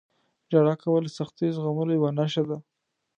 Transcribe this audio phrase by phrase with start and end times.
[0.51, 2.57] •ژړا کول د سختیو زغملو یوه نښه ده.